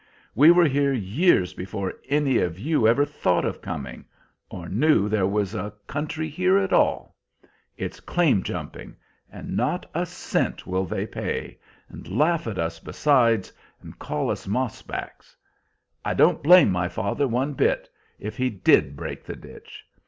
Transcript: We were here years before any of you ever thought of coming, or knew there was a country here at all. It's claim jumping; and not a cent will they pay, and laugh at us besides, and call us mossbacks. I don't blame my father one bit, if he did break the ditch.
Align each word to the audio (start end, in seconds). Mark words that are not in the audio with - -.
We 0.33 0.49
were 0.49 0.65
here 0.65 0.93
years 0.93 1.53
before 1.53 1.93
any 2.09 2.39
of 2.39 2.57
you 2.57 2.87
ever 2.87 3.05
thought 3.05 3.45
of 3.45 3.61
coming, 3.61 4.03
or 4.49 4.67
knew 4.67 5.07
there 5.07 5.27
was 5.27 5.53
a 5.53 5.71
country 5.85 6.27
here 6.27 6.57
at 6.57 6.73
all. 6.73 7.15
It's 7.77 7.99
claim 7.99 8.41
jumping; 8.41 8.95
and 9.31 9.55
not 9.55 9.87
a 9.93 10.07
cent 10.07 10.65
will 10.65 10.85
they 10.85 11.05
pay, 11.05 11.59
and 11.87 12.07
laugh 12.17 12.47
at 12.47 12.57
us 12.57 12.79
besides, 12.79 13.53
and 13.79 13.99
call 13.99 14.31
us 14.31 14.47
mossbacks. 14.47 15.37
I 16.03 16.15
don't 16.15 16.41
blame 16.41 16.71
my 16.71 16.89
father 16.89 17.27
one 17.27 17.53
bit, 17.53 17.87
if 18.17 18.37
he 18.37 18.49
did 18.49 18.95
break 18.95 19.23
the 19.23 19.35
ditch. 19.35 19.85